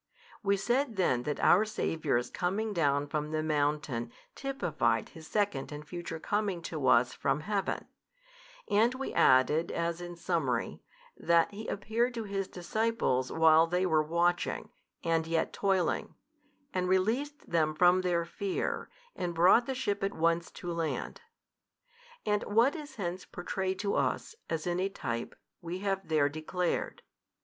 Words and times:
We 0.41 0.57
said 0.57 0.95
then 0.95 1.21
that 1.29 1.39
our 1.41 1.63
Saviour's 1.63 2.31
coming 2.31 2.73
down 2.73 3.05
from 3.05 3.29
the 3.29 3.43
mountain 3.43 4.11
typified 4.33 5.09
His 5.09 5.27
second 5.27 5.71
and 5.71 5.87
future 5.87 6.19
Coming 6.19 6.63
to 6.63 6.87
us 6.87 7.13
from 7.13 7.41
Heaven, 7.41 7.85
and 8.67 8.95
we 8.95 9.13
added 9.13 9.69
as 9.71 10.01
in 10.01 10.15
summary, 10.15 10.81
that 11.15 11.51
He 11.53 11.67
appeared 11.67 12.15
to 12.15 12.23
His 12.23 12.47
disciples 12.47 13.31
while 13.31 13.67
they 13.67 13.85
were 13.85 14.01
watching, 14.01 14.69
and 15.03 15.27
yet 15.27 15.53
toiling, 15.53 16.15
and 16.73 16.89
released 16.89 17.51
them 17.51 17.75
from 17.75 18.01
their 18.01 18.25
fear, 18.25 18.89
and 19.15 19.35
brought 19.35 19.67
the 19.67 19.75
ship 19.75 20.03
at 20.03 20.15
once 20.15 20.49
to 20.49 20.73
land. 20.73 21.21
And 22.25 22.41
what 22.45 22.75
is 22.75 22.95
hence 22.95 23.23
pourtrayed 23.23 23.77
to 23.81 23.93
us, 23.93 24.35
as 24.49 24.65
in 24.65 24.79
a 24.79 24.89
type, 24.89 25.35
we 25.61 25.77
have 25.81 26.07
there 26.07 26.27
declared. 26.27 27.03